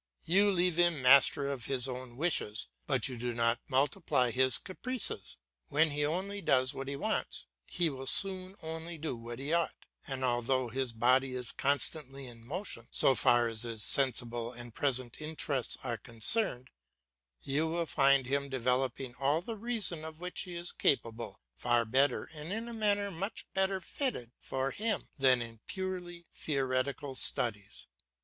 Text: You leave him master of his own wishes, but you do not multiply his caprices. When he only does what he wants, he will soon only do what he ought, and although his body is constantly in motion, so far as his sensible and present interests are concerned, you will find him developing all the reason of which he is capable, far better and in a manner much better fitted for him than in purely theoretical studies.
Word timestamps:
You 0.25 0.49
leave 0.49 0.77
him 0.77 0.99
master 1.03 1.47
of 1.51 1.65
his 1.65 1.87
own 1.87 2.17
wishes, 2.17 2.69
but 2.87 3.07
you 3.07 3.19
do 3.19 3.33
not 3.35 3.59
multiply 3.67 4.31
his 4.31 4.57
caprices. 4.57 5.37
When 5.67 5.91
he 5.91 6.03
only 6.03 6.41
does 6.41 6.73
what 6.73 6.87
he 6.87 6.95
wants, 6.95 7.45
he 7.67 7.87
will 7.87 8.07
soon 8.07 8.55
only 8.63 8.97
do 8.97 9.15
what 9.15 9.37
he 9.37 9.53
ought, 9.53 9.85
and 10.07 10.23
although 10.25 10.69
his 10.69 10.91
body 10.91 11.35
is 11.35 11.51
constantly 11.51 12.25
in 12.25 12.43
motion, 12.47 12.87
so 12.89 13.13
far 13.13 13.47
as 13.47 13.61
his 13.61 13.83
sensible 13.83 14.51
and 14.51 14.73
present 14.73 15.21
interests 15.21 15.77
are 15.83 15.97
concerned, 15.99 16.71
you 17.43 17.67
will 17.67 17.85
find 17.85 18.25
him 18.25 18.49
developing 18.49 19.13
all 19.19 19.39
the 19.41 19.55
reason 19.55 20.03
of 20.03 20.19
which 20.19 20.41
he 20.45 20.55
is 20.55 20.71
capable, 20.71 21.39
far 21.55 21.85
better 21.85 22.23
and 22.33 22.51
in 22.51 22.67
a 22.67 22.73
manner 22.73 23.11
much 23.11 23.45
better 23.53 23.79
fitted 23.79 24.31
for 24.39 24.71
him 24.71 25.09
than 25.19 25.43
in 25.43 25.59
purely 25.67 26.25
theoretical 26.33 27.13
studies. 27.13 27.85